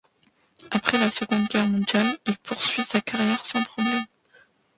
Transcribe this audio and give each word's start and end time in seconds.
Après 0.71 0.97
la 0.97 1.11
Seconde 1.11 1.47
Guerre 1.47 1.67
mondiale, 1.67 2.17
il 2.25 2.35
poursuit 2.37 2.83
sa 2.83 3.01
carrière 3.01 3.45
sans 3.45 3.63
problème. 3.63 4.05